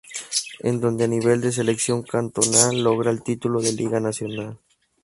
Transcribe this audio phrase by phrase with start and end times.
[0.61, 4.57] En donde a nivel de selección cantonal logra el título de Liga Nacional.